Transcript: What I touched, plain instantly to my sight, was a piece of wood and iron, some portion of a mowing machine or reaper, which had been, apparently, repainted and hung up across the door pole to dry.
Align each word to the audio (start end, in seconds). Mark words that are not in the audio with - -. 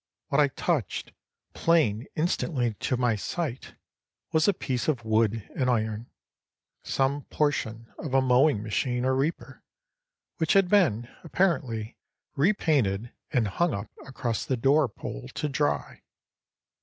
What 0.29 0.41
I 0.41 0.47
touched, 0.47 1.11
plain 1.53 2.07
instantly 2.15 2.73
to 2.73 2.97
my 2.97 3.15
sight, 3.15 3.75
was 4.31 4.47
a 4.47 4.51
piece 4.53 4.87
of 4.87 5.05
wood 5.05 5.47
and 5.55 5.69
iron, 5.69 6.09
some 6.81 7.25
portion 7.25 7.93
of 7.99 8.15
a 8.15 8.19
mowing 8.19 8.63
machine 8.63 9.05
or 9.05 9.13
reaper, 9.15 9.61
which 10.37 10.53
had 10.53 10.69
been, 10.69 11.07
apparently, 11.23 11.97
repainted 12.35 13.11
and 13.31 13.47
hung 13.47 13.75
up 13.75 13.91
across 14.03 14.43
the 14.43 14.57
door 14.57 14.89
pole 14.89 15.27
to 15.35 15.47
dry. 15.47 16.01